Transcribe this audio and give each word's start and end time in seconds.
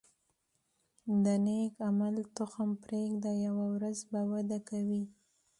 د 1.23 1.25
نیک 1.45 1.75
عمل 1.87 2.15
تخم 2.37 2.69
پرېږده، 2.83 3.31
یوه 3.45 3.65
ورځ 3.75 3.97
به 4.11 4.21
وده 4.31 4.59
کوي. 4.69 5.03